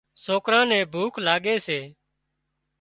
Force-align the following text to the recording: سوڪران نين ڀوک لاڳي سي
سوڪران 0.23 0.65
نين 0.69 0.83
ڀوک 0.93 1.13
لاڳي 1.25 1.55
سي 1.65 1.79